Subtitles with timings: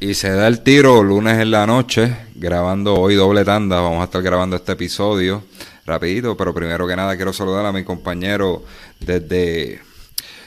[0.00, 3.80] Y se da el tiro lunes en la noche, grabando hoy doble tanda.
[3.80, 5.42] Vamos a estar grabando este episodio
[5.86, 8.62] rapidito, pero primero que nada quiero saludar a mi compañero
[9.00, 9.80] desde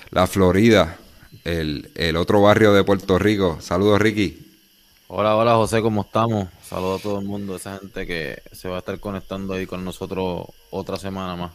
[0.09, 0.97] la Florida,
[1.43, 3.57] el, el otro barrio de Puerto Rico.
[3.59, 4.39] Saludos, Ricky.
[5.09, 6.47] Hola, hola José, ¿cómo estamos?
[6.63, 9.83] Saludos a todo el mundo, esa gente que se va a estar conectando ahí con
[9.83, 11.51] nosotros otra semana más.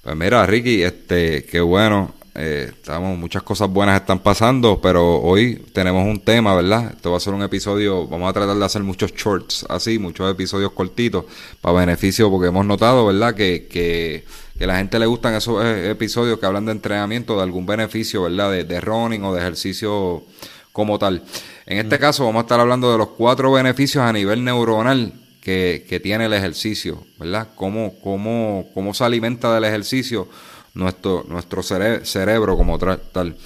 [0.00, 2.14] Pues mira, Ricky, este, qué bueno.
[2.36, 6.92] Eh, estamos, muchas cosas buenas están pasando, pero hoy tenemos un tema, ¿verdad?
[6.96, 10.28] Esto va a ser un episodio, vamos a tratar de hacer muchos shorts así, muchos
[10.28, 11.26] episodios cortitos,
[11.60, 13.36] para beneficio, porque hemos notado, ¿verdad?
[13.36, 14.24] Que, que,
[14.58, 17.66] que a la gente le gustan esos eh, episodios que hablan de entrenamiento, de algún
[17.66, 18.50] beneficio, ¿verdad?
[18.50, 20.24] De, de running o de ejercicio
[20.72, 21.22] como tal.
[21.66, 25.86] En este caso vamos a estar hablando de los cuatro beneficios a nivel neuronal que,
[25.88, 27.50] que tiene el ejercicio, ¿verdad?
[27.54, 30.28] Cómo, cómo, cómo se alimenta del ejercicio
[30.74, 33.36] nuestro, nuestro cerebro como tal.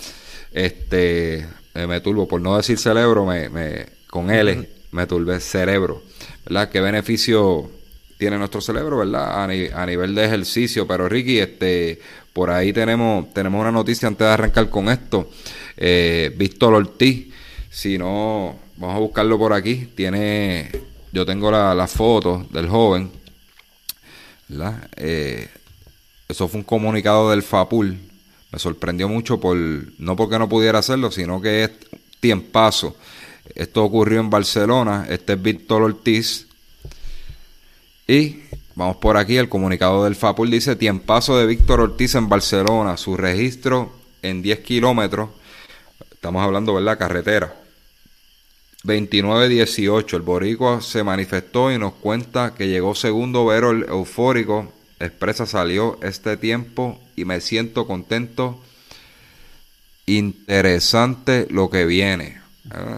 [0.53, 6.03] Este, eh, me turbo, por no decir cerebro, me, me, con L, me turbé cerebro,
[6.45, 6.71] ¿verdad?
[6.71, 7.71] ¿Qué beneficio
[8.17, 9.43] tiene nuestro cerebro, verdad?
[9.43, 12.01] A, a, nivel de ejercicio, pero Ricky, este,
[12.33, 15.31] por ahí tenemos, tenemos una noticia antes de arrancar con esto.
[15.77, 17.33] Eh, Víctor Ortiz,
[17.71, 20.71] si no, vamos a buscarlo por aquí, tiene,
[21.13, 23.11] yo tengo la, la foto del joven,
[24.49, 24.89] ¿verdad?
[24.97, 25.49] Eh,
[26.29, 27.99] eso fue un comunicado del FAPUL.
[28.53, 31.71] Me sorprendió mucho por, no porque no pudiera hacerlo, sino que es
[32.21, 32.97] tiempazo.
[33.55, 35.07] Esto ocurrió en Barcelona.
[35.09, 36.47] Este es Víctor Ortiz.
[38.07, 38.43] Y
[38.75, 39.39] vamos por aquí.
[39.39, 42.99] El comunicado del FAPUL dice: Tiempazo de Víctor Ortiz en Barcelona.
[42.99, 45.31] Su registro en 10 kilómetros.
[46.13, 46.99] Estamos hablando, ¿verdad?
[46.99, 47.57] Carretera.
[48.85, 50.15] 29-18.
[50.15, 55.99] El Boricua se manifestó y nos cuenta que llegó segundo Vero el eufórico expresa salió
[56.03, 58.61] este tiempo y me siento contento.
[60.07, 62.39] Interesante lo que viene.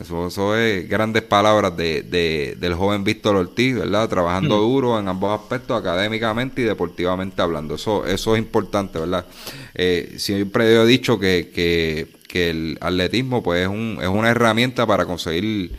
[0.00, 4.08] Eso, es grandes palabras de, de, del joven Víctor Ortiz, ¿verdad?
[4.08, 7.76] Trabajando duro en ambos aspectos, académicamente y deportivamente hablando.
[7.76, 9.26] Eso, eso es importante, ¿verdad?
[9.74, 14.86] Eh, siempre he dicho que, que, que el atletismo pues es, un, es una herramienta
[14.86, 15.70] para conseguir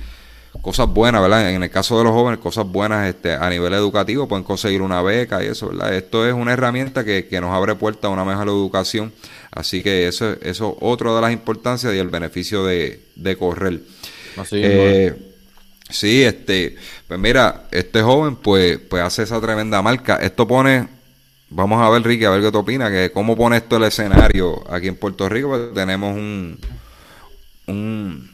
[0.60, 1.52] cosas buenas, ¿verdad?
[1.52, 5.02] En el caso de los jóvenes, cosas buenas este, a nivel educativo, pueden conseguir una
[5.02, 5.94] beca y eso, ¿verdad?
[5.94, 9.14] Esto es una herramienta que, que nos abre puertas a una mejor educación,
[9.52, 13.80] así que eso es eso otra de las importancias y el beneficio de, de correr.
[14.38, 15.16] Así eh,
[15.90, 16.76] sí, este,
[17.08, 20.18] pues mira, este joven pues, pues hace esa tremenda marca.
[20.18, 20.88] Esto pone,
[21.50, 24.64] vamos a ver Ricky, a ver qué te opina, que cómo pone esto el escenario
[24.72, 26.60] aquí en Puerto Rico, pues tenemos un,
[27.68, 28.31] un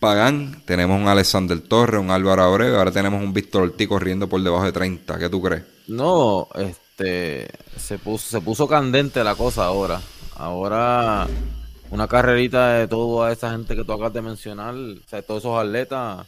[0.00, 4.42] Pagán, tenemos un Alexander Torres, un Álvaro Abreu, ahora tenemos un Víctor Ortiz corriendo por
[4.42, 5.18] debajo de 30.
[5.18, 5.62] ¿Qué tú crees?
[5.88, 10.00] No, este, se puso, se puso candente la cosa ahora.
[10.36, 11.26] Ahora,
[11.90, 15.58] una carrerita de toda esa gente que tú acabas de mencionar, o sea, todos esos
[15.58, 16.26] atletas,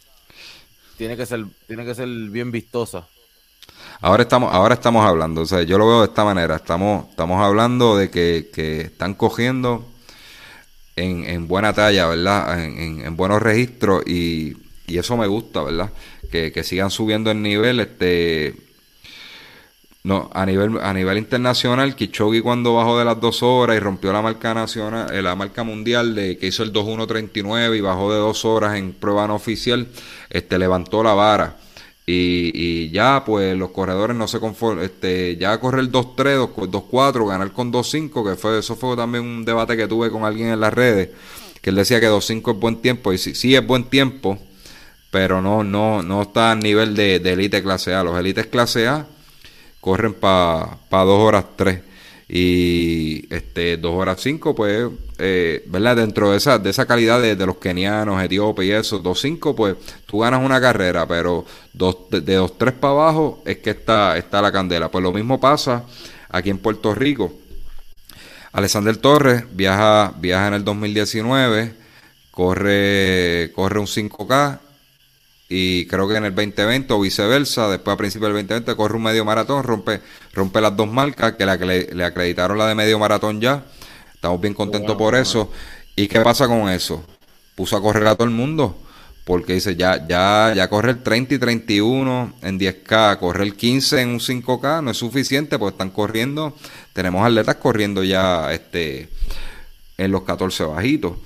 [0.97, 3.07] tiene que ser, tiene que ser bien vistosa.
[4.01, 7.43] Ahora estamos, ahora estamos hablando, o sea, yo lo veo de esta manera, estamos, estamos
[7.43, 9.83] hablando de que, que están cogiendo
[10.97, 12.63] en, en buena talla, ¿verdad?
[12.63, 15.91] En, en, buenos registros y, y, eso me gusta, ¿verdad?
[16.31, 18.55] Que, sigan subiendo el nivel, este...
[20.03, 24.13] No, a nivel, a nivel internacional, Kichogi cuando bajó de las dos horas y rompió
[24.13, 28.19] la marca nacional, eh, la marca mundial de que hizo el 2.139 y bajó de
[28.19, 29.87] dos horas en prueba no oficial,
[30.29, 31.57] este levantó la vara.
[32.09, 34.85] Y, y, ya, pues los corredores no se conforman.
[34.85, 39.75] Este, ya correr 2-3, 2-4, ganar con 2-5, que fue, eso fue también un debate
[39.75, 41.09] que tuve con alguien en las redes,
[41.61, 44.39] que él decía que 2-5 es buen tiempo, y sí, sí, es buen tiempo,
[45.11, 48.05] pero no, no, no está a nivel de, elite clase A.
[48.05, 49.05] Los elites clase A
[49.81, 51.86] corren para pa 2 horas 3
[52.29, 57.37] y este 2 horas 5 pues eh, verdad dentro de esa de esa calidad de,
[57.37, 62.09] de los kenianos etíopes y eso 2 5 pues tú ganas una carrera pero dos,
[62.09, 64.89] de, de 2 3 para abajo es que está está la candela.
[64.89, 65.83] Pues lo mismo pasa
[66.29, 67.33] aquí en Puerto Rico.
[68.51, 71.73] Alexander Torres viaja viaja en el 2019
[72.31, 74.59] corre corre un 5K
[75.49, 79.03] y creo que en el 2020 o viceversa, después a principios del 2020 corre un
[79.03, 80.01] medio maratón, rompe,
[80.33, 83.65] rompe las dos marcas que le, le acreditaron la de medio maratón ya.
[84.13, 85.51] Estamos bien contentos por eso.
[85.95, 87.03] ¿Y qué pasa con eso?
[87.57, 88.77] puso a correr a todo el mundo.
[89.25, 94.19] Porque dice, ya, ya, ya correr 30 y 31 en 10K, correr 15 en un
[94.19, 96.55] 5K no es suficiente, porque están corriendo,
[96.93, 99.09] tenemos atletas corriendo ya este
[99.97, 101.17] en los 14 bajitos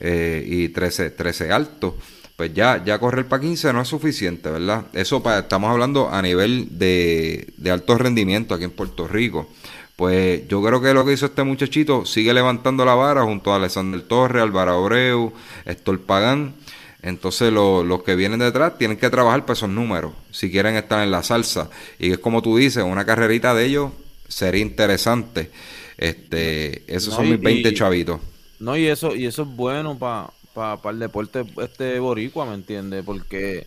[0.00, 1.94] eh, y 13, 13 altos.
[2.36, 4.84] Pues ya, ya correr para 15 no es suficiente, ¿verdad?
[4.92, 9.48] Eso para, estamos hablando a nivel de, de alto rendimiento aquí en Puerto Rico.
[9.96, 13.56] Pues yo creo que lo que hizo este muchachito sigue levantando la vara junto a
[13.56, 15.32] Alexander Torres, Álvaro Abreu,
[15.64, 16.54] Héctor Pagán.
[17.02, 21.10] Entonces los que vienen detrás tienen que trabajar por esos números si quieren estar en
[21.10, 21.70] la salsa.
[21.98, 23.92] Y es como tú dices, una carrerita de ellos
[24.28, 25.50] sería interesante.
[25.96, 28.20] Este, esos son mis 20 chavitos.
[28.58, 33.04] No, y eso, y eso es bueno para pa, el deporte este boricua, ¿me entiendes?
[33.04, 33.66] Porque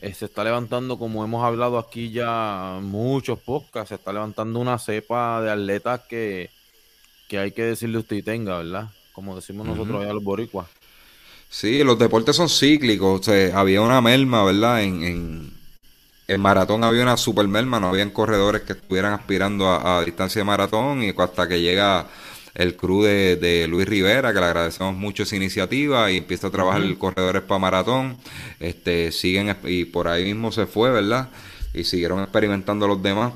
[0.00, 4.78] eh, se está levantando, como hemos hablado aquí ya muchos podcasts, se está levantando una
[4.78, 6.50] cepa de atletas que,
[7.28, 8.88] que hay que decirle usted y tenga, ¿verdad?
[9.12, 10.66] Como decimos nosotros allá los boricuas.
[11.50, 13.28] Sí, los deportes son cíclicos.
[13.28, 14.82] había una merma, ¿verdad?
[14.82, 15.52] En,
[16.28, 20.44] en, maratón había una super merma, no habían corredores que estuvieran aspirando a, distancia de
[20.44, 22.06] maratón y hasta que llega
[22.54, 26.82] el crew de, Luis Rivera, que le agradecemos mucho esa iniciativa y empieza a trabajar
[26.82, 28.16] el corredores para maratón.
[28.58, 31.28] Este, siguen y por ahí mismo se fue, ¿verdad?
[31.74, 33.32] Y siguieron experimentando los demás.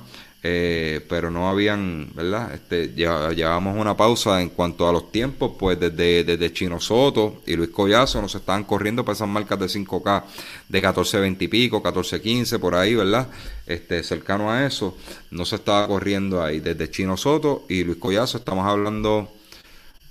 [0.47, 2.53] Eh, pero no habían, ¿verdad?
[2.53, 7.57] Este, llevábamos una pausa en cuanto a los tiempos, pues desde, desde Chino Soto y
[7.57, 10.23] Luis Collazo nos estaban corriendo para esas marcas de 5K
[10.69, 13.27] de 14.20 y pico, 14.15, por ahí, ¿verdad?
[13.67, 14.99] Este, cercano a eso,
[15.31, 16.61] no se estaba corriendo ahí.
[16.61, 19.33] Desde Chino Soto y Luis Collazo estamos hablando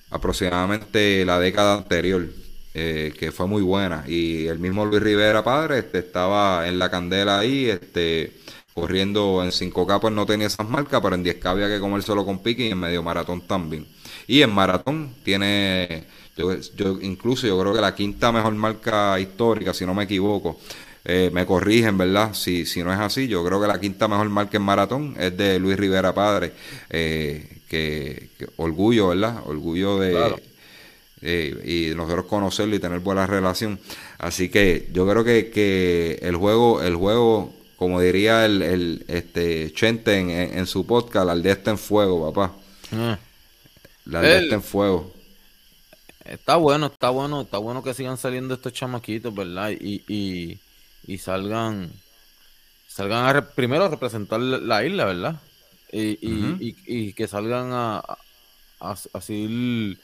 [0.09, 2.27] aproximadamente la década anterior.
[2.75, 6.89] Eh, que fue muy buena y el mismo Luis Rivera padre este, estaba en la
[6.89, 8.33] candela ahí este
[8.73, 12.39] Corriendo en 5K pues no tenía esas marcas, pero en 10K había que comérselo con
[12.39, 13.85] pique y en medio maratón también.
[14.27, 16.05] Y en maratón tiene,
[16.35, 20.57] yo, yo incluso yo creo que la quinta mejor marca histórica, si no me equivoco.
[21.05, 22.33] Eh, me corrigen, ¿verdad?
[22.33, 25.35] Si, si no es así, yo creo que la quinta mejor marca en maratón es
[25.35, 26.53] de Luis Rivera Padre,
[26.89, 29.41] eh, que, orgullo, ¿verdad?
[29.45, 30.35] Orgullo de...
[31.25, 33.79] Eh, y nosotros conocerlo y tener buena relación.
[34.17, 39.71] Así que yo creo que, que el juego, el juego como diría el, el este
[39.73, 42.55] Chente en, su podcast, la aldea está en fuego, papá.
[42.91, 43.17] Ah.
[44.05, 45.13] La aldea está en fuego.
[46.25, 49.71] Está bueno, está bueno, está bueno que sigan saliendo estos chamaquitos, ¿verdad?
[49.71, 50.59] Y, y,
[51.05, 51.91] y salgan,
[52.87, 55.41] salgan a primero a representar la isla, ¿verdad?
[55.91, 58.01] Y, y, y que salgan a,
[58.79, 59.99] a, seguir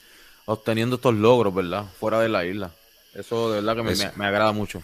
[0.46, 1.86] obteniendo estos logros, ¿verdad?
[2.00, 2.72] Fuera de la isla.
[3.14, 4.84] Eso de verdad que me, me agrada mucho.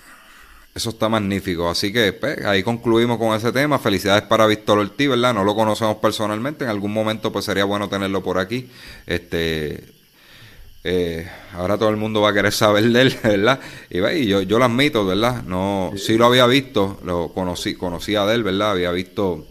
[0.75, 1.69] Eso está magnífico.
[1.69, 3.79] Así que pues, ahí concluimos con ese tema.
[3.79, 5.33] Felicidades para Víctor Ortiz, ¿verdad?
[5.33, 6.65] No lo conocemos personalmente.
[6.65, 8.69] En algún momento pues sería bueno tenerlo por aquí.
[9.07, 9.85] Este,
[10.83, 13.61] eh, ahora todo el mundo va a querer saber de él, ¿verdad?
[13.89, 15.43] Y, yo, yo lo admito, ¿verdad?
[15.43, 16.17] No, sí.
[16.17, 18.71] lo había visto, lo conocí, conocía de él, ¿verdad?
[18.71, 19.47] Había visto,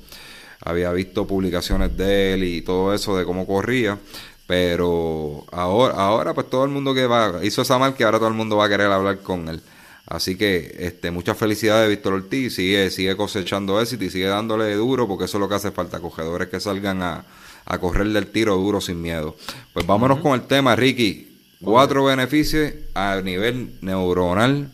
[0.61, 3.99] había visto publicaciones de él y todo eso de cómo corría.
[4.47, 8.35] Pero ahora, ahora pues todo el mundo que va, hizo esa marca, ahora todo el
[8.35, 9.63] mundo va a querer hablar con él.
[10.07, 12.55] Así que este, muchas felicidades, Víctor Ortiz.
[12.55, 16.01] Sigue, sigue cosechando éxito y sigue dándole duro, porque eso es lo que hace falta:
[16.01, 17.25] cogedores que salgan a,
[17.65, 19.37] a correr del tiro duro sin miedo.
[19.73, 21.31] Pues vámonos con el tema, Ricky.
[21.63, 24.71] Cuatro beneficios a nivel neuronal,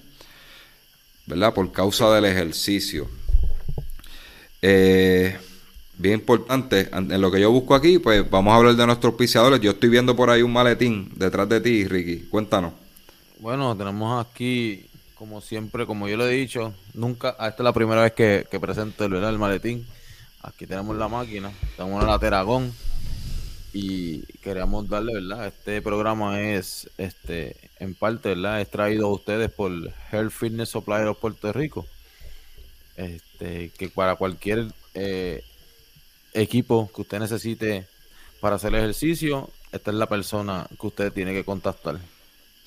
[1.27, 1.55] ¿verdad?
[1.55, 3.09] Por causa del ejercicio.
[4.61, 5.38] Eh,
[5.97, 9.61] bien importante, en lo que yo busco aquí, pues vamos a hablar de nuestros auspiciadores.
[9.61, 12.26] Yo estoy viendo por ahí un maletín detrás de ti, Ricky.
[12.28, 12.73] Cuéntanos.
[13.38, 14.89] Bueno, tenemos aquí
[15.21, 19.05] como siempre, como yo lo he dicho, nunca, esta es la primera vez que, presento
[19.05, 19.87] el, el maletín.
[20.41, 22.73] Aquí tenemos la máquina, tenemos la Teragón
[23.75, 25.49] y queríamos darle, ¿verdad?
[25.49, 28.62] Este programa es, este, en parte, ¿verdad?
[28.62, 29.71] Es traído a ustedes por
[30.11, 31.87] Health Fitness Supplier of Puerto Rico.
[32.97, 35.45] Este, que para cualquier eh,
[36.33, 37.87] equipo que usted necesite
[38.41, 42.00] para hacer ejercicio, esta es la persona que usted tiene que contactar.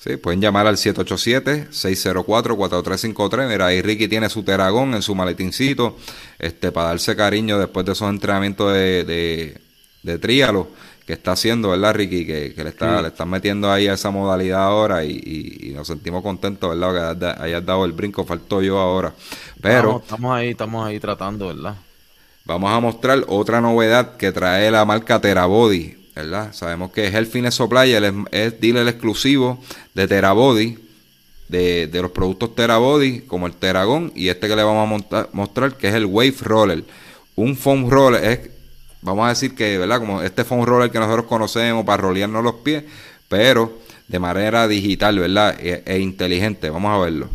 [0.04, 3.48] Sí, pueden llamar al 787-604-4353.
[3.48, 5.96] Mira, ahí Ricky tiene su teragón en su maletincito
[6.38, 9.58] este, para darse cariño después de esos entrenamientos de, de,
[10.02, 10.68] de tríalo
[11.06, 12.26] que está haciendo, ¿verdad, Ricky?
[12.26, 16.78] Que, le, está, le están metiendo ahí a esa modalidad ahora y, nos sentimos contentos,
[16.78, 17.18] ¿verdad?
[17.18, 19.14] Que hayas dado el brinco, faltó yo ahora.
[19.62, 20.02] Pero...
[20.02, 21.76] estamos ahí, estamos ahí tratando, ¿verdad?
[22.44, 26.52] Vamos a mostrar otra novedad que trae la marca Terabody ¿verdad?
[26.52, 29.58] Sabemos que Health Fitness Supply es, es dealer exclusivo
[29.94, 30.78] de Terabody,
[31.48, 35.76] de, de los productos Terabody, como el Teragón, y este que le vamos a mostrar,
[35.76, 36.84] que es el Wave Roller.
[37.36, 38.50] Un foam roller, es,
[39.02, 39.98] vamos a decir que, ¿verdad?
[39.98, 42.84] Como este foam roller que nosotros conocemos para rolearnos los pies,
[43.28, 45.56] pero de manera digital, ¿verdad?
[45.60, 46.70] E, e inteligente.
[46.70, 47.28] Vamos a verlo.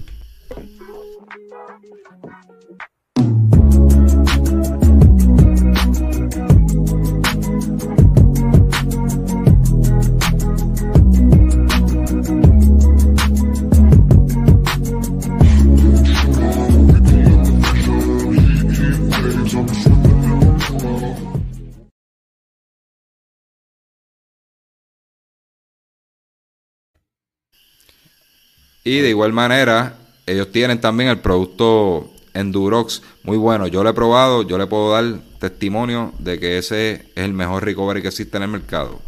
[28.83, 33.67] Y de igual manera, ellos tienen también el producto Endurox muy bueno.
[33.67, 37.63] Yo lo he probado, yo le puedo dar testimonio de que ese es el mejor
[37.63, 38.99] recovery que existe en el mercado.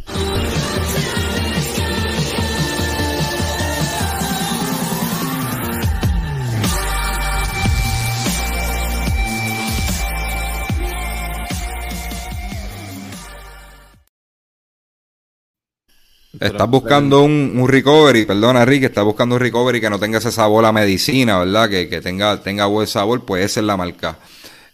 [16.42, 20.64] Estás buscando un, recovery, perdona Rick, estás buscando un recovery que no tenga ese sabor
[20.64, 21.70] a medicina, ¿verdad?
[21.70, 24.18] Que, que tenga, tenga buen sabor, pues esa es la marca.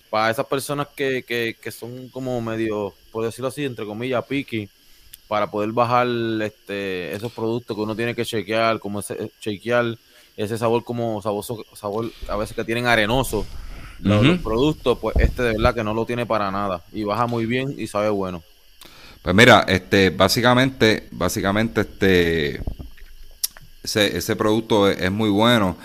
[0.10, 4.70] para esas personas que, que, que son como medio, por decirlo así, entre comillas, picky,
[5.34, 6.06] para poder bajar
[6.44, 9.98] este, esos productos que uno tiene que chequear, como ese, chequear
[10.38, 13.44] ese sabor como sabor, sabor a veces que tienen arenoso
[14.00, 17.48] los, productos, pues este de verdad que no lo tiene para nada y baja muy
[17.48, 18.44] bien y sabe bueno.
[19.24, 22.62] Pues mira, este, básicamente, básicamente este,
[23.82, 25.78] ese, ese producto es, muy bueno.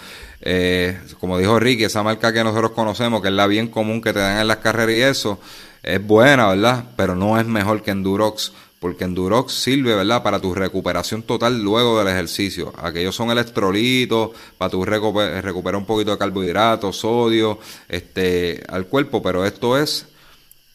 [0.42, 4.12] Eh, como dijo Ricky, esa marca que nosotros conocemos, que es la bien común que
[4.12, 5.40] te dan en las carreras y eso,
[5.82, 6.84] es buena, ¿verdad?
[6.96, 11.98] Pero no es mejor que Endurox porque Endurox sirve, ¿verdad?, para tu recuperación total luego
[11.98, 12.72] del ejercicio.
[12.76, 17.58] Aquellos son electrolitos, para tu recuperar un poquito de carbohidratos, sodio,
[17.88, 20.06] este, al cuerpo, pero esto es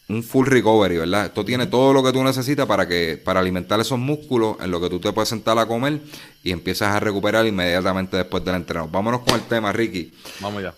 [0.10, 1.28] un full recovery, ¿verdad?
[1.28, 4.82] Esto tiene todo lo que tú necesitas para que para alimentar esos músculos en lo
[4.82, 6.02] que tú te puedes sentar a comer
[6.44, 8.90] y empiezas a recuperar inmediatamente después del entreno.
[8.90, 10.12] Vámonos con el tema, Ricky.
[10.42, 10.74] Vamos ya.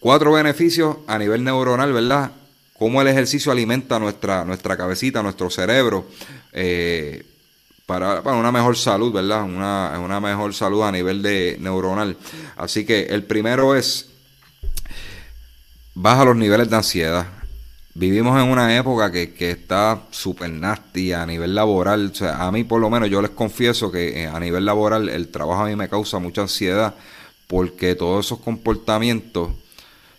[0.00, 2.32] cuatro beneficios a nivel neuronal, ¿verdad?
[2.78, 6.06] Cómo el ejercicio alimenta nuestra, nuestra cabecita, nuestro cerebro,
[6.52, 7.24] eh,
[7.86, 9.44] para, una mejor salud, ¿verdad?
[9.44, 12.16] Una, una mejor salud a nivel de neuronal.
[12.56, 14.08] Así que el primero es,
[15.94, 17.26] baja los niveles de ansiedad.
[17.96, 22.10] Vivimos en una época que, que está súper nasty a nivel laboral.
[22.12, 25.08] O sea, a mí por lo menos yo les confieso que eh, a nivel laboral
[25.08, 26.94] el trabajo a mí me causa mucha ansiedad
[27.46, 29.50] porque todos esos comportamientos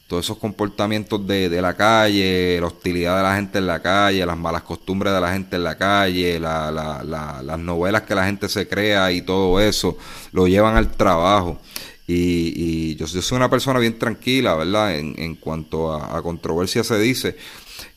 [0.08, 4.26] todos esos comportamientos de, de, la calle, la hostilidad de la gente en la calle,
[4.26, 8.26] las malas costumbres de la gente en la calle, la, la, las novelas que la
[8.26, 9.98] gente se crea y todo eso,
[10.32, 11.60] lo llevan al trabajo.
[12.08, 14.96] Y, y yo, soy una persona bien tranquila, ¿verdad?
[14.96, 17.36] En, en cuanto a, controversia se dice.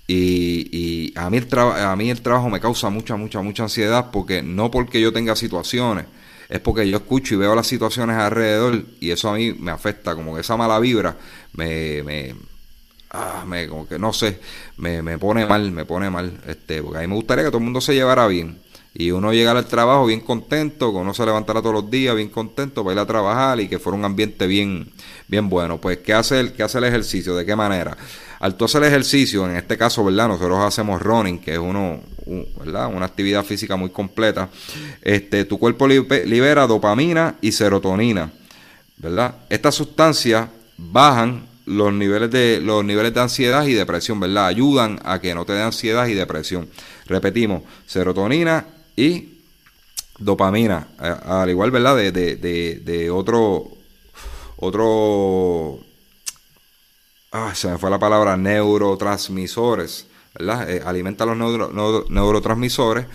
[0.07, 4.11] Y, y a, mí el a mí el trabajo me causa mucha, mucha, mucha ansiedad
[4.11, 6.07] porque no porque yo tenga situaciones,
[6.49, 10.15] es porque yo escucho y veo las situaciones alrededor y eso a mí me afecta,
[10.15, 11.19] como que esa mala vibra
[11.53, 12.35] me, me,
[13.11, 14.41] ah, me como que no sé,
[14.77, 17.59] me, me pone mal, me pone mal, este, porque a mí me gustaría que todo
[17.59, 18.59] el mundo se llevara bien
[18.95, 22.31] y uno llegara al trabajo bien contento, que uno se levantara todos los días bien
[22.31, 24.91] contento para ir a trabajar y que fuera un ambiente bien,
[25.29, 25.79] bien bueno.
[25.79, 27.37] Pues, ¿qué hace el, qué hace el ejercicio?
[27.37, 27.97] ¿De qué manera?
[28.41, 30.27] Al tú hacer el ejercicio, en este caso, ¿verdad?
[30.27, 32.01] Nosotros hacemos running, que es uno,
[32.59, 32.89] ¿verdad?
[32.93, 34.49] Una actividad física muy completa.
[35.03, 38.33] Este, tu cuerpo libera dopamina y serotonina,
[38.97, 39.37] ¿verdad?
[39.49, 44.47] Estas sustancias bajan los niveles de los niveles de ansiedad y depresión, ¿verdad?
[44.47, 46.69] Ayudan a que no te dé ansiedad y depresión.
[47.07, 48.67] Repetimos, serotonina
[48.97, 49.39] y
[50.19, 51.97] dopamina, al igual, ¿verdad?
[51.97, 53.69] De, de, de, otro,
[54.57, 55.79] otro,
[57.33, 60.07] ah, se me fue la palabra, neurotransmisores,
[60.39, 60.71] ¿verdad?
[60.71, 61.37] Eh, alimenta los
[62.09, 63.07] neurotransmisores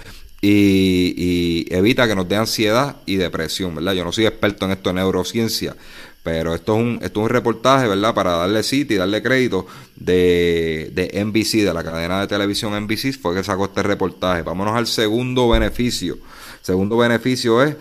[0.42, 3.94] y, y, evita que nos dé ansiedad y depresión, ¿verdad?
[3.94, 5.76] Yo no soy experto en esto de neurociencia,
[6.24, 8.16] pero esto es un, esto es un reportaje, ¿verdad?
[8.16, 13.20] Para darle cita y darle crédito de, de NBC, de la cadena de televisión NBC,
[13.22, 14.42] fue que sacó este reportaje.
[14.42, 16.18] Vámonos al segundo beneficio.
[16.62, 17.76] Segundo beneficio es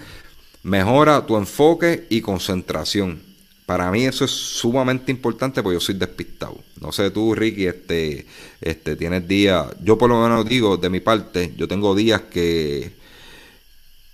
[0.64, 3.20] mejora tu enfoque y concentración.
[3.64, 6.58] para mí eso es sumamente importante porque yo soy despistado.
[6.80, 8.26] No sé tú, Ricky, este,
[8.60, 12.92] este, tienes días, yo por lo menos digo, de mi parte, yo tengo días que,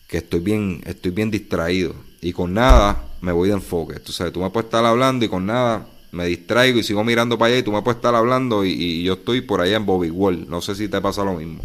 [0.07, 4.01] que estoy bien, estoy bien distraído y con nada me voy de enfoque.
[4.01, 7.39] Tú sabes, tú me puedes estar hablando y con nada me distraigo y sigo mirando
[7.39, 10.11] para allá y tú me puedes estar hablando y, yo estoy por allá en Bobby
[10.11, 10.49] World.
[10.49, 11.63] No sé si te pasa lo mismo.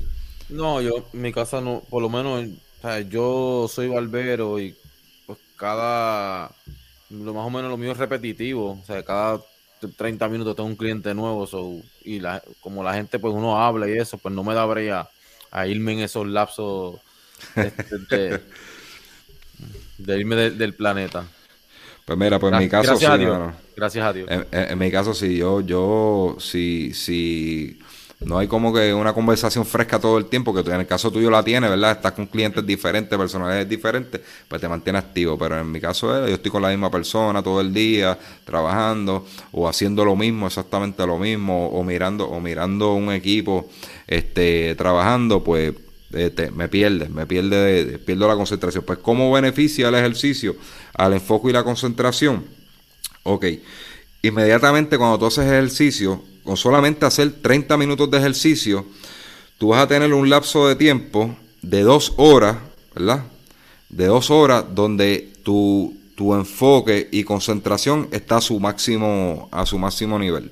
[0.50, 2.46] No, yo, mi casa no, por lo menos,
[3.10, 4.76] yo soy barbero y
[5.26, 6.52] pues cada,
[7.10, 9.42] lo más o menos lo mío es repetitivo, o sea, cada
[9.98, 11.48] 30 minutos tengo un cliente nuevo,
[12.04, 15.10] y la, como la gente, pues uno habla y eso, pues no me da brea
[15.52, 17.00] a irme en esos lapsos
[17.56, 18.42] este,
[19.98, 21.28] de, irme del planeta.
[22.06, 23.40] Pues mira, pues en mi caso gracias a Dios.
[23.76, 24.30] Gracias a Dios.
[24.52, 27.80] En, mi caso sí, yo, yo, si, si
[28.20, 31.30] no hay como que una conversación fresca todo el tiempo, que en el caso tuyo
[31.30, 31.92] la tienes, ¿verdad?
[31.92, 35.38] Estás con clientes diferentes, personalidades diferentes, pues te mantiene activo.
[35.38, 39.68] Pero en mi caso yo estoy con la misma persona todo el día, trabajando, o
[39.68, 43.70] haciendo lo mismo, exactamente lo mismo, o mirando, o mirando un equipo,
[44.08, 45.74] este, trabajando, pues
[46.14, 48.84] este, me pierde, me pierde, pierdo la concentración.
[48.86, 50.56] Pues, ¿cómo beneficia el ejercicio
[50.94, 52.46] al enfoque y la concentración?
[53.24, 53.46] Ok,
[54.22, 58.86] inmediatamente cuando tú haces ejercicio, con solamente hacer 30 minutos de ejercicio,
[59.58, 62.58] tú vas a tener un lapso de tiempo de dos horas,
[62.94, 63.24] ¿verdad?
[63.90, 69.80] De dos horas donde tu, tu enfoque y concentración está a su máximo, a su
[69.80, 70.52] máximo nivel,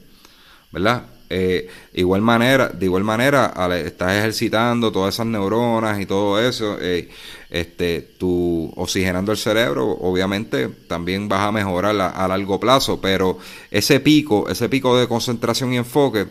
[0.72, 1.06] ¿verdad?
[1.34, 3.54] Eh, igual manera, de igual manera,
[3.86, 7.08] estás ejercitando todas esas neuronas y todo eso, eh,
[7.50, 13.38] este, tú oxigenando el cerebro, obviamente también vas a mejorar a, largo plazo, pero
[13.72, 16.28] ese pico, ese pico de concentración y enfoque,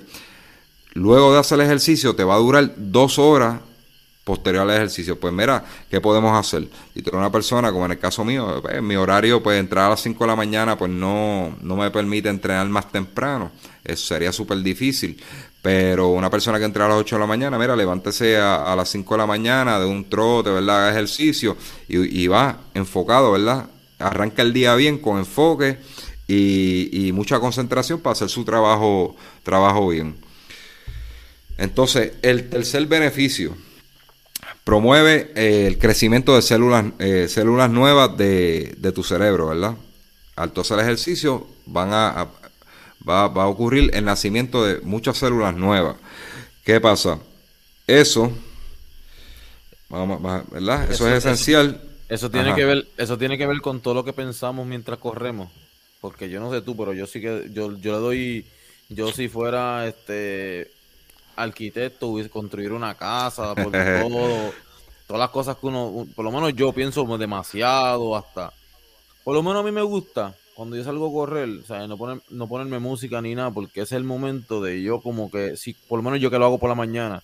[0.93, 3.59] luego de hacer el ejercicio, te va a durar dos horas
[4.23, 5.19] posterior al ejercicio.
[5.19, 6.69] Pues mira, ¿qué podemos hacer?
[6.95, 9.87] Y tú eres una persona, como en el caso mío, pues, mi horario, pues entrar
[9.87, 13.51] a las 5 de la mañana, pues no, no me permite entrenar más temprano.
[13.85, 15.21] Eso sería súper difícil.
[15.63, 18.89] Pero una persona que entra a las 8 de la mañana, mira, levántese a, las
[18.91, 20.83] 5 de la mañana de un trote, ¿verdad?
[20.83, 21.57] Haga ejercicio
[21.89, 23.67] y, va enfocado, ¿verdad?
[23.99, 25.79] Arranca el día bien con enfoque
[26.27, 30.17] y, mucha concentración para hacer su trabajo, trabajo bien.
[31.59, 33.55] Entonces, el tercer beneficio
[34.65, 39.75] promueve eh, el crecimiento de células, eh, células nuevas de, tu cerebro, ¿verdad?
[40.37, 42.29] Al tú hacer ejercicio van a,
[43.09, 45.97] va, a ocurrir el nacimiento de muchas células nuevas.
[46.65, 47.19] ¿Qué pasa?
[47.87, 48.33] Eso,
[49.89, 50.91] vamos, ¿verdad?
[50.91, 51.81] Eso, es esencial.
[52.09, 55.51] Eso tiene que ver, eso tiene que ver con todo lo que pensamos mientras corremos.
[56.01, 58.47] Porque yo no sé tú, pero yo sí que, yo, yo le doy,
[58.89, 60.71] yo si fuera este
[61.37, 64.53] arquitecto, construir una casa, por todo,
[65.07, 68.53] todas las cosas que uno, por lo menos yo pienso demasiado hasta,
[69.25, 71.97] por lo menos a mí me gusta cuando yo salgo a correr, o sea, no,
[71.97, 75.73] poner, no ponerme música ni nada, porque es el momento de yo como que, si
[75.73, 77.23] por lo menos yo que lo hago por la mañana,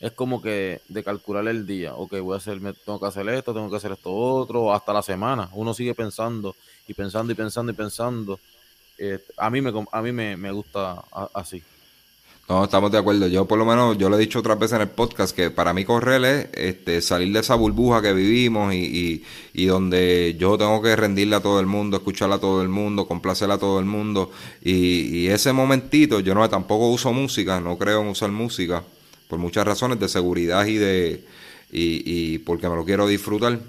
[0.00, 3.54] es como que de calcular el día, ok, voy a hacer, tengo que hacer esto,
[3.54, 6.56] tengo que hacer esto otro, hasta la semana, uno sigue pensando
[6.88, 8.40] y pensando y pensando y pensando.
[8.98, 11.62] Eh, a mí me, a mí me, gusta así.
[12.48, 13.28] No, estamos de acuerdo.
[13.28, 15.72] Yo por lo menos, yo lo he dicho otras veces en el podcast, que para
[15.72, 19.24] mí correr es este, salir de esa burbuja que vivimos y,
[19.54, 23.06] y, donde yo tengo que rendirle a todo el mundo, escucharle a todo el mundo,
[23.06, 24.30] complacerle a todo el mundo.
[24.60, 28.82] Y, ese momentito, yo no tampoco uso música, no creo en usar música,
[29.28, 31.24] por muchas razones de seguridad y de
[31.70, 32.02] y,
[32.34, 33.60] y porque me lo quiero disfrutar.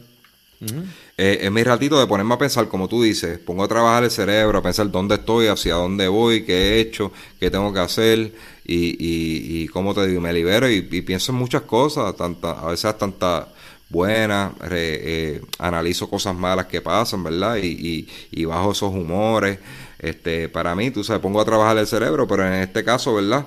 [1.16, 4.10] Eh, es mi ratito de ponerme a pensar, como tú dices, pongo a trabajar el
[4.10, 8.34] cerebro, a pensar dónde estoy, hacia dónde voy, qué he hecho, qué tengo que hacer
[8.66, 12.66] y, y, y cómo te digo, me libero y, pienso en muchas cosas, tanta, a
[12.68, 13.46] veces tantas
[13.90, 17.58] buenas, eh, analizo cosas malas que pasan, ¿verdad?
[17.62, 19.60] Y, y, bajo esos humores.
[20.00, 23.46] Este, para mí, tú sabes, pongo a trabajar el cerebro, pero en este caso, ¿verdad?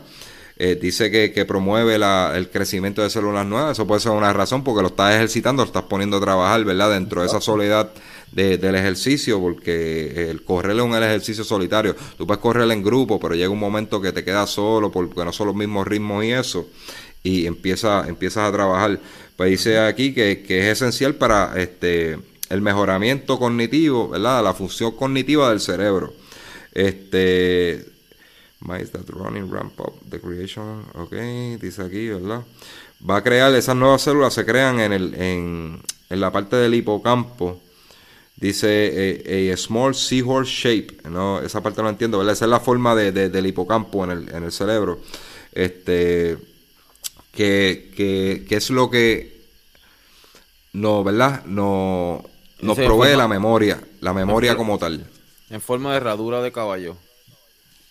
[0.58, 3.72] Eh, dice que, que promueve la, el crecimiento de células nuevas.
[3.72, 6.92] Eso puede ser una razón porque lo estás ejercitando, lo estás poniendo a trabajar, ¿verdad?
[6.92, 7.90] Dentro de esa soledad
[8.32, 11.94] del ejercicio, porque el correr es un ejercicio solitario.
[12.18, 15.32] Tú puedes correr en grupo, pero llega un momento que te quedas solo porque no
[15.32, 16.68] son los mismos ritmos y eso,
[17.22, 18.98] y empieza, empiezas a trabajar.
[19.36, 24.42] Pues dice aquí que, que es esencial para este el mejoramiento cognitivo, ¿verdad?
[24.44, 26.12] La función cognitiva del cerebro.
[26.72, 27.95] Este
[28.60, 30.84] Mice that running ramp up the creation.
[30.94, 31.12] Ok,
[31.60, 32.42] dice aquí, ¿verdad?
[33.08, 36.74] Va a crear, esas nuevas células se crean en, el, en, en la parte del
[36.74, 37.60] hipocampo.
[38.36, 38.68] Dice
[39.24, 41.08] eh, a, small seahorse shape.
[41.08, 41.40] ¿no?
[41.40, 42.32] Esa parte no entiendo, ¿verdad?
[42.34, 45.00] Esa es la forma de, del hipocampo en el, en el cerebro.
[45.52, 46.38] Este,
[47.32, 49.36] que, que, que es lo que
[50.72, 51.44] no, ¿verdad?
[51.46, 52.24] No,
[52.60, 55.06] nos provee la memoria, la memoria como tal.
[55.48, 56.96] En forma de herradura de caballo.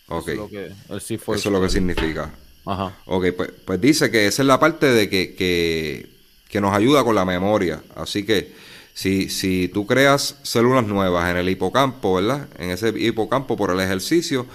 [0.07, 0.27] Ok.
[0.27, 2.31] Eso es lo que, el Sea Eso es lo que significa.
[2.65, 2.95] Ajá.
[3.05, 6.09] Ok, pues, pues dice que esa es la parte de que, que,
[6.49, 7.81] que nos ayuda con la memoria.
[7.95, 8.53] Así que
[8.93, 12.47] si, si tú creas células nuevas en el hipocampo, ¿verdad?
[12.57, 14.47] En ese hipocampo por el ejercicio,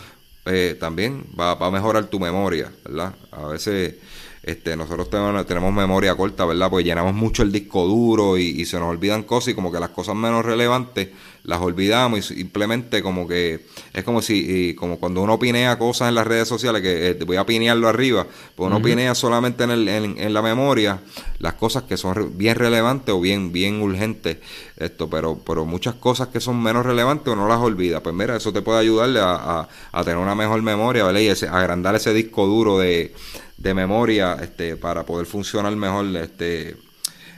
[0.47, 3.15] eh, también va, va a mejorar tu memoria, ¿verdad?
[3.31, 3.95] A veces
[4.43, 6.71] este, nosotros tenemos, tenemos memoria corta, ¿verdad?
[6.71, 9.79] Porque llenamos mucho el disco duro y, y, se nos olvidan cosas y como que
[9.79, 11.09] las cosas menos relevantes
[11.45, 16.15] las olvidamos y simplemente como que es como si, como cuando uno pinea cosas en
[16.15, 19.89] las redes sociales, que eh, voy a pinearlo arriba, pues uno pinea solamente en, el,
[19.89, 21.01] en, en, la memoria
[21.39, 24.39] las cosas que son bien relevantes o bien, bien urgentes,
[24.77, 28.03] esto, pero, pero muchas cosas que son menos relevantes uno las olvida.
[28.03, 31.21] Pues mira, eso te puede ayudarle a, a, a tener una mejor memoria, ¿verdad?
[31.21, 33.15] Y ese, agrandar ese disco duro de,
[33.61, 36.77] de memoria este, para poder funcionar mejor este,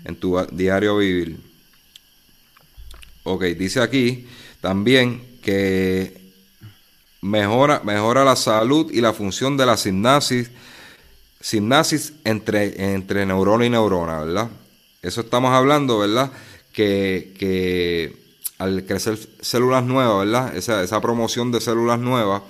[0.05, 1.39] en tu diario vivir.
[3.25, 4.27] Ok, dice aquí
[4.61, 6.17] también que
[7.21, 10.51] mejora, mejora la salud y la función de la sinapsis,
[11.41, 14.49] sinapsis entre, entre neurona y neurona, ¿verdad?
[15.03, 16.31] Eso estamos hablando, ¿verdad?
[16.73, 18.17] Que, que
[18.59, 20.57] al crecer células nuevas, ¿verdad?
[20.57, 22.43] Esa, esa promoción de células nuevas,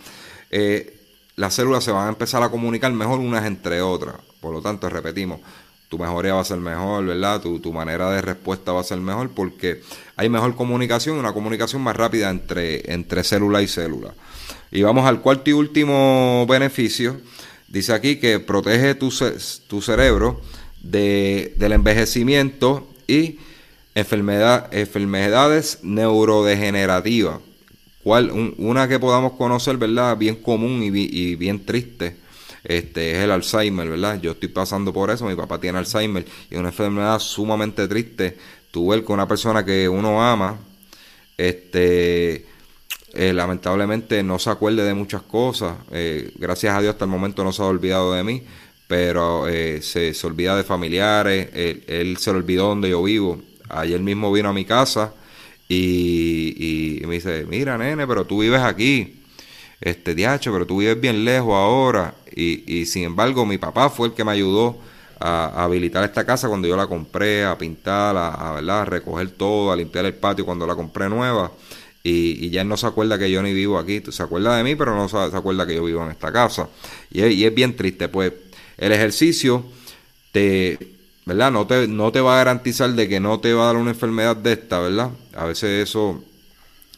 [0.50, 1.01] eh,
[1.36, 4.16] las células se van a empezar a comunicar mejor unas entre otras.
[4.40, 5.40] Por lo tanto, repetimos,
[5.88, 7.40] tu mejoría va a ser mejor, ¿verdad?
[7.40, 9.82] Tu, tu, manera de respuesta va a ser mejor porque
[10.16, 14.14] hay mejor comunicación, una comunicación más rápida entre, entre célula y célula.
[14.70, 17.20] Y vamos al cuarto y último beneficio.
[17.68, 19.12] Dice aquí que protege tu,
[19.68, 20.40] tu cerebro
[20.82, 23.38] de, del envejecimiento y
[23.94, 27.38] enfermedad, enfermedades neurodegenerativas.
[28.02, 30.16] Cual, un, una que podamos conocer, ¿verdad?
[30.16, 32.16] Bien común y, bien triste
[32.64, 34.20] este, es el Alzheimer, ¿verdad?
[34.20, 38.36] Yo estoy pasando por eso, mi papá tiene Alzheimer y es una enfermedad sumamente triste.
[38.70, 40.58] Tú ver con una persona que uno ama,
[41.36, 42.46] este,
[43.14, 45.76] eh, lamentablemente no se acuerde de muchas cosas.
[45.92, 48.42] Eh, gracias a Dios hasta el momento no se ha olvidado de mí,
[48.88, 53.40] pero eh, se, se, olvida de familiares, él, él, se le olvidó donde yo vivo.
[53.68, 55.12] Ayer mismo vino a mi casa
[55.74, 59.22] y, y me dice, mira nene, pero tú vives aquí
[59.82, 62.14] este diacho, pero tú vives bien lejos ahora.
[62.34, 64.78] Y, y, sin embargo, mi papá fue el que me ayudó
[65.18, 68.86] a, habilitar esta casa cuando yo la compré, a pintar, a, ¿verdad?
[68.86, 71.50] recoger todo, a limpiar el patio cuando la compré nueva.
[72.04, 74.02] Y, y, ya él no se acuerda que yo ni vivo aquí.
[74.10, 76.68] Se acuerda de mí, pero no se, acuerda que yo vivo en esta casa.
[77.10, 78.32] Y es, bien triste, pues
[78.78, 79.64] el ejercicio
[80.30, 80.78] te,
[81.24, 81.52] ¿verdad?
[81.52, 83.90] No te, no te va a garantizar de que no te va a dar una
[83.90, 85.10] enfermedad de esta, ¿verdad?
[85.34, 86.22] A veces eso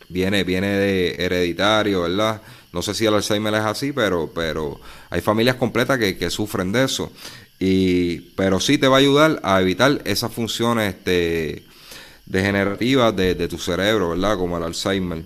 [0.09, 2.43] viene, viene de hereditario, ¿verdad?
[2.73, 6.73] No sé si el Alzheimer es así, pero, pero hay familias completas que, que sufren
[6.73, 7.13] de eso.
[7.59, 11.65] Y, pero sí te va a ayudar a evitar esas funciones este,
[12.27, 14.37] degenerativas de, tu cerebro, ¿verdad?
[14.37, 15.23] Como el Alzheimer.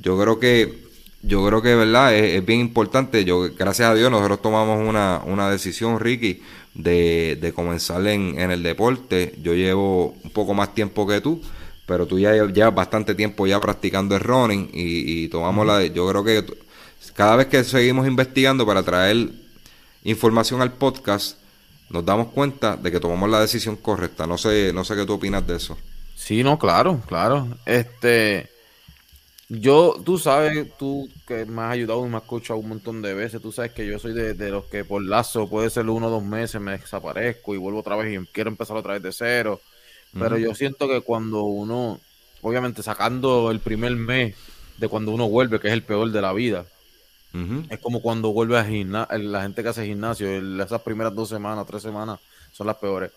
[0.00, 0.84] Yo creo que
[1.22, 3.24] yo creo que verdad es, es, bien importante.
[3.24, 6.42] Yo, gracias a Dios, nosotros tomamos una, una decisión, Ricky,
[6.74, 9.34] de, de comenzar en, en, el deporte.
[9.42, 11.40] Yo llevo un poco más tiempo que tú,
[11.86, 15.84] pero tú ya llevas bastante tiempo ya practicando el running y, y tomamos la.
[15.86, 16.44] Yo creo que
[17.14, 19.30] cada vez que seguimos investigando para traer
[20.02, 21.38] información al podcast,
[21.90, 24.26] nos damos cuenta de que tomamos la decisión correcta.
[24.26, 25.76] No sé, no sé qué tú opinas de eso.
[26.16, 27.48] Sí, no, claro, claro.
[27.66, 28.48] Este,
[29.48, 33.14] yo, tú sabes, tú que me has ayudado y me has escuchado un montón de
[33.14, 36.06] veces, tú sabes que yo soy de, de los que por lazo puede ser uno
[36.06, 39.12] o dos meses me desaparezco y vuelvo otra vez y quiero empezar otra vez de
[39.12, 39.60] cero.
[40.18, 40.42] Pero uh -huh.
[40.42, 42.00] yo siento que cuando uno,
[42.42, 44.36] obviamente sacando el primer mes
[44.78, 46.66] de cuando uno vuelve, que es el peor de la vida,
[47.34, 47.66] Uh -huh.
[47.68, 50.28] Es como cuando vuelve a gimnasio, la gente que hace gimnasio,
[50.62, 52.20] esas primeras dos semanas, tres semanas
[52.52, 53.10] son las peores.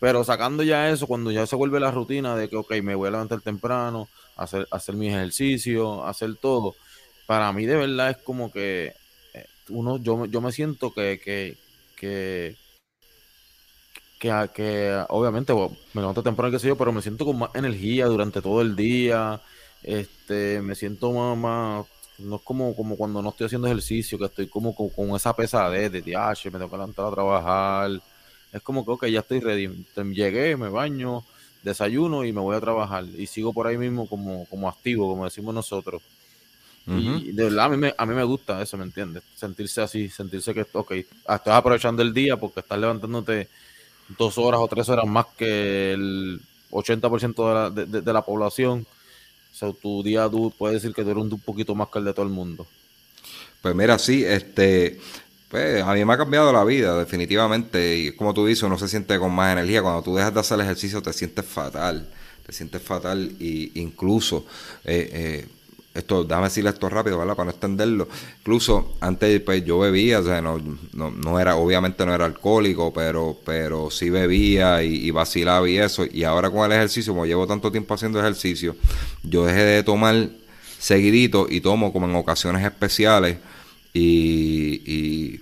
[0.00, 3.08] Pero sacando ya eso, cuando ya se vuelve la rutina de que, ok, me voy
[3.08, 4.08] a levantar temprano,
[4.40, 6.74] hacer, hacer mis ejercicios, hacer todo,
[7.26, 8.94] para mí de verdad es como que
[9.34, 11.56] eh, uno, yo, yo me siento que, que,
[11.96, 12.56] que,
[14.18, 18.06] que, que obviamente me levanto temprano, qué sé yo, pero me siento con más energía
[18.06, 19.40] durante todo el día,
[19.82, 21.86] este, me siento más, más
[22.18, 25.34] no es como, como cuando no estoy haciendo ejercicio, que estoy como con, con esa
[25.34, 27.90] pesadez de, ah, me tengo que levantar a trabajar.
[28.52, 29.68] Es como que, ok, ya estoy ready.
[30.12, 31.24] Llegué, me baño,
[31.62, 33.04] desayuno y me voy a trabajar.
[33.16, 36.02] Y sigo por ahí mismo como, como activo, como decimos nosotros.
[36.86, 37.22] Uh -huh.
[37.22, 39.22] Y de verdad, a mí, me, a mí me gusta eso, ¿me entiendes?
[39.36, 43.48] Sentirse así, sentirse que, ok, estás aprovechando el día porque estás levantándote
[44.18, 48.22] dos horas o tres horas más que el 80% de la, de, de, de la
[48.22, 48.86] población
[49.52, 52.14] So, tu día tú puedes decir que tú eres un poquito más que el de
[52.14, 52.66] todo el mundo.
[53.60, 54.98] Pues mira, sí, este,
[55.50, 57.98] pues a mí me ha cambiado la vida, definitivamente.
[57.98, 59.82] Y como tú dices, uno se siente con más energía.
[59.82, 62.08] Cuando tú dejas de hacer ejercicio, te sientes fatal.
[62.46, 63.32] Te sientes fatal.
[63.40, 64.46] Y incluso,
[64.84, 65.48] eh, eh,
[65.92, 67.34] esto, déjame decirle esto rápido, ¿verdad?
[67.34, 68.06] Para no extenderlo.
[68.38, 70.60] Incluso antes pues yo bebía, o sea, no,
[70.92, 76.04] no, era, obviamente no era alcohólico, pero, pero sí bebía y, vacilaba y eso.
[76.08, 78.76] Y ahora con el ejercicio, como llevo tanto tiempo haciendo ejercicio,
[79.24, 80.28] yo dejé de tomar
[80.78, 83.38] seguidito y tomo como en ocasiones especiales
[83.92, 85.40] y,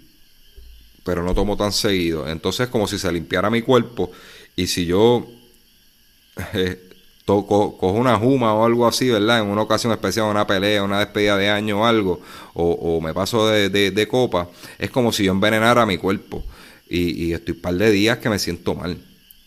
[1.05, 2.29] pero no tomo tan seguido.
[2.29, 4.11] Entonces como si se limpiara mi cuerpo
[4.57, 5.27] y si yo
[6.55, 6.89] eh,
[7.29, 9.41] cojo una juma o algo así, ¿verdad?
[9.41, 12.21] En una ocasión especial, una pelea, una despedida de año o algo,
[12.55, 16.45] o, me paso de, copa, es como si yo envenenara mi cuerpo.
[16.89, 18.99] Y, estoy un par de días que me siento mal.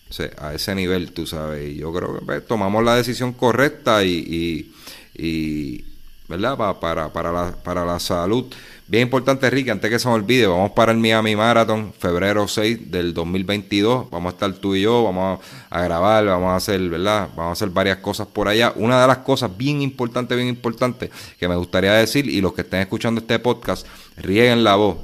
[0.10, 1.72] O sea, a ese nivel, tú sabes.
[1.72, 4.72] Y yo creo que pues, tomamos la decisión correcta y,
[5.16, 5.86] y,
[6.32, 6.58] ¿verdad?
[6.80, 8.46] para, para, la, para la salud.
[8.88, 12.90] Bien importante, Ricky, antes que se me olvide, vamos para el Miami Marathon, febrero 6
[12.92, 14.10] del 2022.
[14.10, 15.40] Vamos a estar tú y yo, vamos
[15.70, 17.30] a, grabar, vamos a hacer, ¿verdad?
[17.36, 18.74] Vamos a hacer varias cosas por allá.
[18.76, 22.62] Una de las cosas bien importante, bien importante que me gustaría decir, y los que
[22.62, 23.86] estén escuchando este podcast,
[24.18, 24.98] rieguen la voz.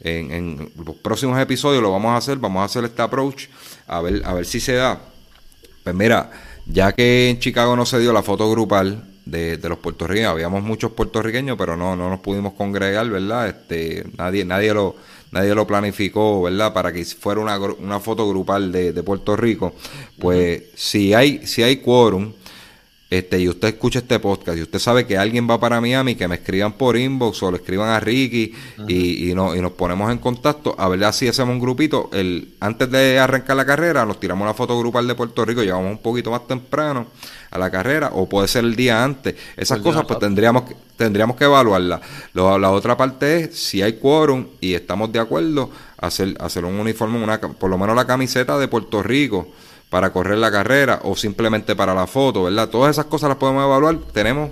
[0.00, 3.46] En, en los próximos episodios lo vamos a hacer, vamos a hacer este approach,
[3.88, 5.00] a ver, a ver si se da.
[5.82, 6.30] Pues mira,
[6.66, 10.32] ya que en Chicago no se dio la foto grupal, de, los puertorriqueños.
[10.32, 13.48] Habíamos muchos puertorriqueños, pero no, no nos pudimos congregar, ¿verdad?
[13.48, 14.96] Este, nadie, nadie lo,
[15.30, 16.72] nadie lo planificó, ¿verdad?
[16.72, 19.74] Para que fuera una, una foto grupal de, de Puerto Rico.
[20.18, 22.32] Pues si hay, si hay quórum,
[23.10, 26.28] este, y usted escucha este podcast y usted sabe que alguien va para Miami, que
[26.28, 28.52] me escriban por inbox o le escriban a Ricky
[28.86, 32.10] y, y, no, y nos ponemos en contacto a ver si hacemos un grupito.
[32.12, 35.90] El, antes de arrancar la carrera, nos tiramos la foto grupal de Puerto Rico, llegamos
[35.90, 37.06] un poquito más temprano
[37.50, 39.34] a la carrera, o puede ser el día antes.
[39.56, 42.02] Esas cosas, pues tendríamos que, tendríamos que evaluarlas.
[42.34, 47.22] la otra parte es si hay quórum y estamos de acuerdo, hacer, hacer un uniforme,
[47.22, 49.48] una, por lo menos la camiseta de Puerto Rico
[49.90, 52.68] para correr la carrera o simplemente para la foto, ¿verdad?
[52.68, 53.98] Todas esas cosas las podemos evaluar.
[54.12, 54.50] Tenemos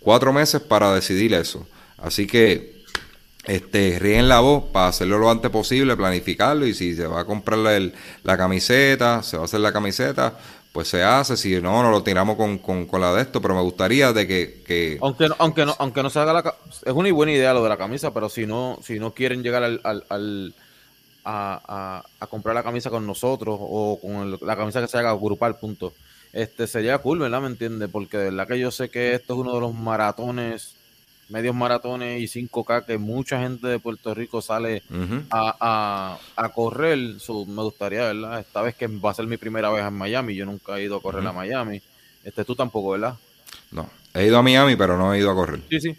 [0.00, 1.66] cuatro meses para decidir eso.
[1.98, 2.76] Así que
[3.44, 7.24] este, ríen la voz para hacerlo lo antes posible, planificarlo y si se va a
[7.24, 7.90] comprar la,
[8.22, 10.34] la camiseta, se va a hacer la camiseta,
[10.72, 13.62] pues se hace, si no, no lo tiramos con, con, la de esto, pero me
[13.62, 14.62] gustaría de que...
[14.66, 14.98] que...
[15.00, 16.54] Aunque, aunque, no, aunque no se haga la...
[16.84, 19.62] Es una buena idea lo de la camisa, pero si no, si no quieren llegar
[19.62, 20.54] al, al
[21.26, 25.56] a, a, comprar la camisa con nosotros o con la camisa que se haga grupal,
[25.56, 25.92] punto.
[26.32, 27.40] Este sería cool, ¿verdad?
[27.40, 27.88] ¿Me entiende?
[27.88, 30.74] Porque de verdad que yo sé que esto es uno de los maratones,
[31.28, 34.82] medios maratones y 5K que mucha gente de Puerto Rico sale
[35.30, 36.98] a, a, correr.
[36.98, 38.38] me gustaría, ¿verdad?
[38.38, 40.96] Esta vez que va a ser mi primera vez en Miami, yo nunca he ido
[40.96, 41.80] a correr a Miami.
[42.22, 43.16] Este tú tampoco, ¿verdad?
[43.72, 45.60] No, he ido a Miami, pero no he ido a correr.
[45.70, 45.96] Sí, sí.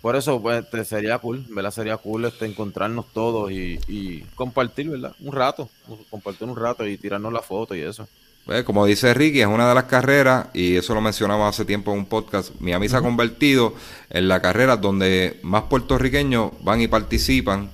[0.00, 1.70] Por eso, pues, sería cool, ¿verdad?
[1.70, 5.14] Sería cool este, encontrarnos todos y, compartir, ¿verdad?
[5.20, 5.68] Un rato,
[6.08, 8.08] compartir un rato y tirarnos la foto y eso.
[8.46, 11.92] Pues, como dice Ricky, es una de las carreras, y eso lo mencionamos hace tiempo
[11.92, 13.74] en un podcast, Miami se ha convertido
[14.08, 17.70] en la carrera donde más puertorriqueños van y participan,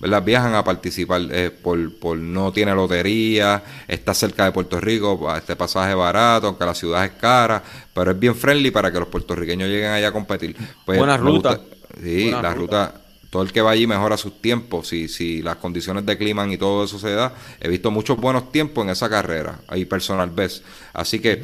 [0.00, 0.22] ¿verdad?
[0.22, 5.56] Viajan a participar eh, por, por no tiene lotería, está cerca de Puerto Rico, este
[5.56, 9.68] pasaje barato, aunque la ciudad es cara, pero es bien friendly para que los puertorriqueños
[9.68, 10.56] lleguen allá a competir.
[10.84, 11.60] Pues, Buena ruta.
[12.02, 12.94] sí, la ruta.
[13.30, 16.56] todo el que va allí mejora sus tiempos, si, si las condiciones de clima y
[16.56, 17.34] todo eso se da.
[17.60, 20.62] He visto muchos buenos tiempos en esa carrera, ahí personal ves.
[20.92, 21.42] Así que,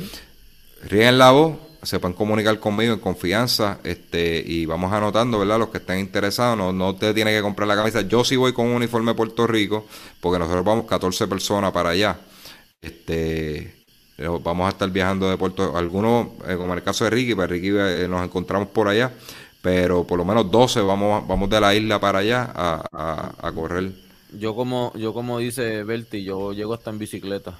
[0.88, 5.59] ríen la voz, se pueden comunicar conmigo en confianza este y vamos anotando, ¿verdad?
[5.59, 8.03] Los que estén interesados, no, no te tiene que comprar la camisa.
[8.03, 9.87] Yo sí voy con un uniforme de Puerto Rico,
[10.20, 12.18] porque nosotros vamos 14 personas para allá.
[12.81, 13.85] Este
[14.42, 17.49] vamos a estar viajando de Puerto algunos, eh, como en el caso de Ricky, pues
[17.49, 19.12] Ricky eh, nos encontramos por allá,
[19.61, 23.92] pero por lo menos 12 vamos, vamos de la isla para allá a, a correr.
[24.38, 27.55] Yo como, yo como dice Berti, yo llego hasta en bicicleta.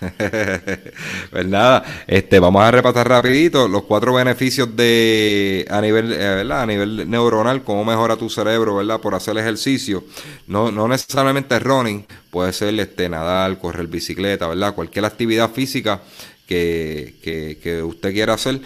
[1.30, 6.66] pues nada, este, vamos a repasar rapidito los cuatro beneficios de a nivel, eh, a
[6.66, 9.00] nivel neuronal, cómo mejora tu cerebro, ¿verdad?
[9.00, 10.04] Por hacer ejercicio.
[10.46, 14.74] No, no necesariamente running, puede ser este, nadar, correr bicicleta, ¿verdad?
[14.74, 16.02] Cualquier actividad física
[16.46, 18.60] que, que, que usted quiera hacer.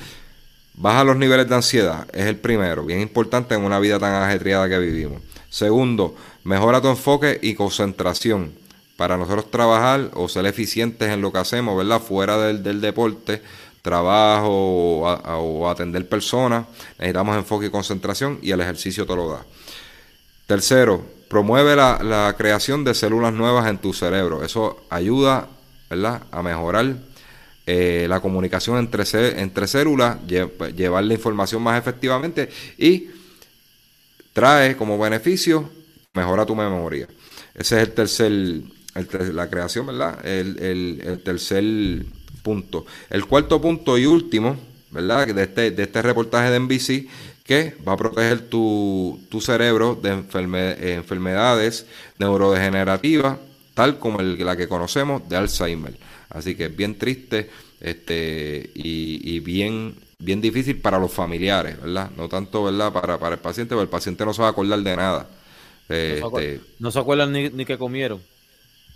[0.75, 4.69] Baja los niveles de ansiedad, es el primero, bien importante en una vida tan ajetreada
[4.69, 5.23] que vivimos.
[5.51, 6.15] Segundo,
[6.45, 8.53] mejora tu enfoque y concentración
[8.99, 12.01] para nosotros trabajar o ser eficientes en lo que hacemos, ¿verdad?
[12.01, 13.41] Fuera del, deporte,
[13.81, 16.67] trabajo o, atender personas,
[16.99, 19.47] necesitamos enfoque y concentración y el ejercicio te lo da.
[20.49, 24.43] Tercero, promueve la, creación de células nuevas en tu cerebro.
[24.43, 25.47] Eso ayuda,
[25.89, 26.25] ¿verdad?
[26.33, 26.97] A mejorar
[27.67, 29.05] eh, la comunicación entre,
[29.41, 33.11] entre células, llevar la información más efectivamente y
[34.33, 35.71] trae como beneficio,
[36.15, 37.07] mejora tu memoria.
[37.55, 38.33] Ese es el tercer
[39.33, 40.25] la creación, ¿verdad?
[40.27, 41.65] El, tercer
[42.43, 42.87] punto.
[43.11, 44.57] El cuarto punto y último,
[44.91, 45.27] ¿verdad?
[45.27, 47.09] De este, de este reportaje de NBC
[47.49, 50.11] que va a proteger tu, cerebro de
[50.97, 51.87] enfermedades
[52.19, 53.39] neurodegenerativas,
[53.73, 55.97] tal como la que conocemos de Alzheimer.
[56.29, 57.49] Así que es bien triste
[57.81, 62.11] este, y, bien, bien difícil para los familiares, ¿verdad?
[62.19, 62.93] No tanto, ¿verdad?
[62.93, 65.27] Para, para el paciente, porque el paciente no se va a acordar de nada.
[65.89, 68.21] no, se este, acuerdan ni, ni que comieron.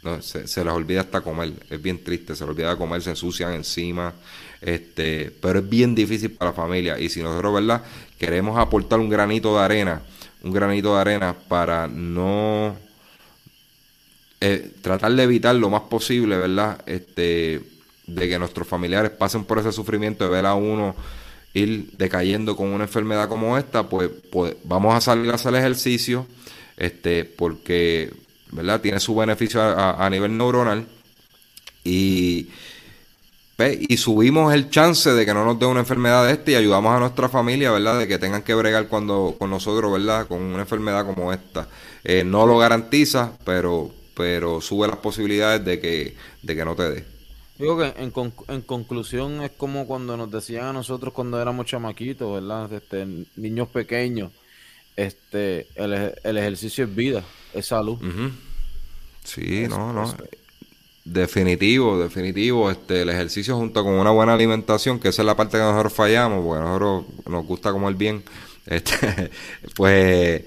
[0.03, 3.53] No, se, les olvida hasta comer, es bien triste, se les olvida comer, se ensucian
[3.53, 4.12] encima,
[4.61, 7.83] este, pero es bien difícil para la familia y si nosotros, ¿verdad?
[8.19, 10.03] Queremos aportar un granito de arena,
[10.43, 12.77] un granito de arena para no
[14.41, 16.83] eh, tratar de evitar lo más posible, ¿verdad?
[16.87, 17.61] Este,
[18.07, 20.97] de que nuestros familiares pasen por ese sufrimiento de ver a uno
[21.55, 26.27] ir decayendo con una enfermedad como esta, pues, pues vamos a salir a hacer ejercicio,
[26.77, 28.12] este, porque
[28.53, 28.81] ¿verdad?
[28.81, 30.87] Tiene su beneficio a, nivel neuronal
[31.83, 32.49] y,
[33.59, 36.95] y subimos el chance de que no nos dé una enfermedad de esta y ayudamos
[36.95, 37.99] a nuestra familia, ¿verdad?
[37.99, 40.27] De que tengan que bregar cuando con nosotros, ¿verdad?
[40.29, 41.67] Con una enfermedad como esta.
[42.05, 46.91] Eh, no lo garantiza, pero, pero sube las posibilidades de que, de que no te
[46.91, 47.05] dé.
[47.59, 48.12] Digo que en,
[48.49, 52.73] en, conclusión es como cuando nos decían a nosotros cuando éramos chamaquitos, ¿verdad?
[52.73, 54.33] Este, niños pequeños,
[54.96, 57.24] este, el, el ejercicio es vida
[57.55, 57.98] es salud.
[59.24, 60.14] Sí, no, no.
[61.05, 62.70] Definitivo, definitivo.
[62.70, 65.92] Este, el ejercicio junto con una buena alimentación, que esa es la parte que nosotros
[65.92, 68.22] fallamos, porque a nosotros nos gusta comer bien.
[68.64, 69.28] Este,
[69.74, 70.44] pues,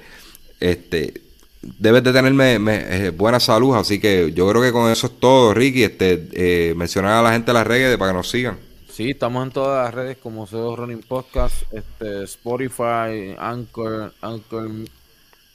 [0.61, 1.21] este,
[1.61, 5.53] debes de tenerme eh, buena salud, así que yo creo que con eso es todo,
[5.53, 5.83] Ricky.
[5.83, 8.57] Este, eh, mencionar a la gente las redes para que nos sigan.
[8.95, 14.71] Sí, estamos en todas las redes como SEO Running Podcast, este, Spotify, Anchor, Anchor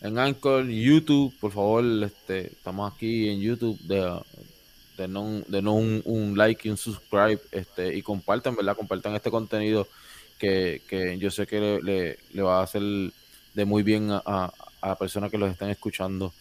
[0.03, 4.21] en Anchor, YouTube, por favor, este, estamos aquí en YouTube de,
[4.99, 8.77] de no, de no un, like y un subscribe este, y compartan, ¿verdad?
[8.77, 9.89] Compartan este contenido
[10.39, 14.53] que, que yo sé que le, le, va a hacer de muy bien a, a,
[14.83, 16.35] a la persona que los están escuchando.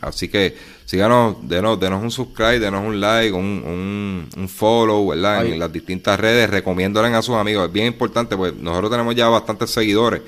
[0.00, 5.44] Así que síganos, denos, denos un subscribe, denos un like, un, un, follow, ¿verdad?
[5.44, 7.66] En las distintas redes, recomiéndoles a sus amigos.
[7.66, 10.22] Es bien importante, pues nosotros tenemos ya bastantes seguidores,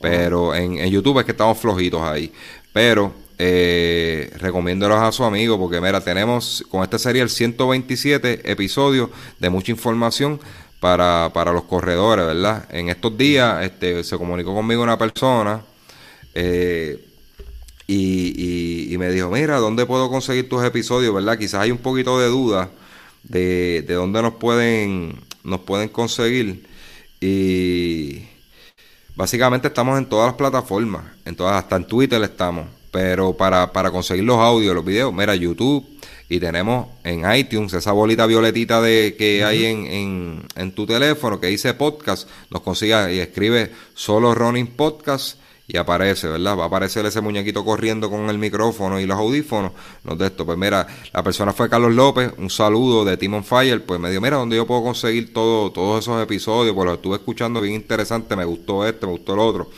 [0.00, 2.32] pero en, en YouTube es que estamos flojitos ahí.
[2.72, 9.10] Pero eh, recomiéndolos a sus amigos, porque mira, tenemos, con este sería el 127 episodios
[9.38, 10.40] de mucha información
[10.80, 12.66] para, para los corredores, ¿verdad?
[12.70, 15.62] En estos días este, se comunicó conmigo una persona.
[16.34, 17.07] Eh,
[17.90, 21.14] y, y, me dijo, mira, ¿dónde puedo conseguir tus episodios?
[21.14, 21.38] ¿Verdad?
[21.38, 22.70] Quizás hay un poquito de duda
[23.22, 26.66] de, de dónde nos pueden, nos pueden conseguir.
[27.18, 28.26] Y
[29.16, 32.66] básicamente estamos en todas las plataformas, en todas, hasta en Twitter estamos.
[32.90, 35.86] Pero para, para conseguir los audios, los videos, mira, YouTube
[36.28, 41.40] y tenemos en iTunes esa bolita violetita de que hay en, en, en, tu teléfono
[41.40, 45.38] que dice podcast, nos consiga y escribe solo Running Podcast
[45.70, 46.56] y aparece, ¿verdad?
[46.56, 49.72] Va a aparecer ese muñequito corriendo con el micrófono y los audífonos.
[50.02, 50.46] No de esto.
[50.46, 53.84] Pues mira, la persona fue Carlos López, un saludo de Timon Fire.
[53.84, 56.74] Pues me dijo, mira, ¿dónde yo puedo conseguir todo, todos esos episodios?
[56.74, 59.70] Pues lo estuve escuchando bien interesante, me gustó este, me gustó el otro.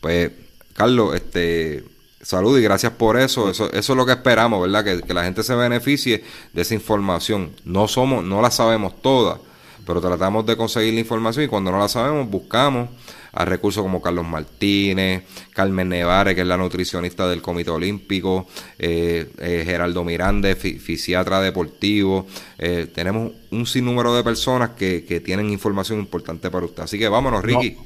[0.00, 0.30] Pues,
[0.74, 1.84] Carlos, este.
[2.22, 3.50] Salud y gracias por eso.
[3.50, 4.84] Eso, eso es lo que esperamos, ¿verdad?
[4.84, 7.50] Que, que la gente se beneficie de esa información.
[7.64, 9.40] No somos, no la sabemos todas,
[9.84, 12.90] pero tratamos de conseguir la información y cuando no la sabemos, buscamos
[13.32, 18.46] a recursos como Carlos Martínez, Carmen Nevares, que es la nutricionista del Comité Olímpico,
[18.78, 22.26] eh, eh, Geraldo Miranda, fisiatra deportivo.
[22.58, 26.82] Eh, tenemos un sinnúmero de personas que, tienen información importante para usted.
[26.82, 27.76] Así que vámonos, Ricky.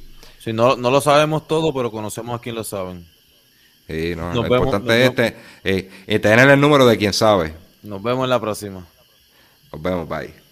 [0.47, 3.05] No, no, lo sabemos todo, pero conocemos a quien lo saben.
[3.87, 5.11] Sí, no, lo importante es
[5.63, 7.53] este, tener el número de quien sabe.
[7.83, 8.85] Nos vemos en la próxima.
[9.71, 10.46] Nos vemos, bye.